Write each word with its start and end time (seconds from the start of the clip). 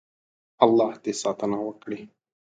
الله 0.65 0.89
دې 1.03 1.13
ساتنه 1.21 1.57
وکړي. 1.63 2.01